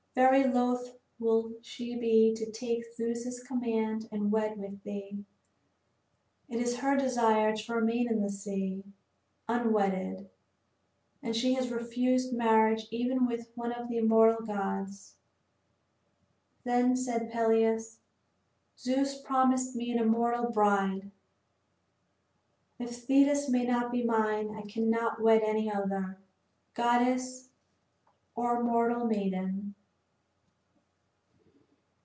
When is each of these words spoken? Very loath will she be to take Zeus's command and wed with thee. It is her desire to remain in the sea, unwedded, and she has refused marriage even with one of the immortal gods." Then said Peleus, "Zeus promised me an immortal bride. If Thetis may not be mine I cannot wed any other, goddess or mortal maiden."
Very 0.13 0.43
loath 0.43 0.97
will 1.19 1.53
she 1.61 1.95
be 1.95 2.33
to 2.35 2.51
take 2.51 2.83
Zeus's 2.95 3.39
command 3.41 4.09
and 4.11 4.29
wed 4.29 4.57
with 4.59 4.83
thee. 4.83 5.23
It 6.49 6.59
is 6.59 6.79
her 6.79 6.97
desire 6.97 7.55
to 7.55 7.73
remain 7.73 8.09
in 8.09 8.19
the 8.21 8.29
sea, 8.29 8.83
unwedded, 9.47 10.29
and 11.23 11.33
she 11.33 11.53
has 11.53 11.69
refused 11.71 12.33
marriage 12.33 12.87
even 12.91 13.25
with 13.25 13.53
one 13.55 13.71
of 13.71 13.87
the 13.87 13.99
immortal 13.99 14.45
gods." 14.45 15.15
Then 16.65 16.97
said 16.97 17.31
Peleus, 17.31 17.99
"Zeus 18.77 19.17
promised 19.21 19.77
me 19.77 19.93
an 19.93 19.99
immortal 19.99 20.51
bride. 20.51 21.09
If 22.79 23.05
Thetis 23.07 23.47
may 23.47 23.63
not 23.65 23.93
be 23.93 24.03
mine 24.03 24.53
I 24.57 24.63
cannot 24.63 25.21
wed 25.21 25.41
any 25.41 25.71
other, 25.71 26.17
goddess 26.73 27.47
or 28.35 28.61
mortal 28.61 29.05
maiden." 29.07 29.73